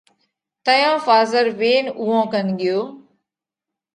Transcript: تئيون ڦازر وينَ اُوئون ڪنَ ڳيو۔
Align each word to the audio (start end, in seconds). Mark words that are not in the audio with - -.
تئيون 0.65 0.97
ڦازر 1.05 1.45
وينَ 1.59 1.85
اُوئون 1.99 2.23
ڪنَ 2.31 2.47
ڳيو۔ 2.59 2.79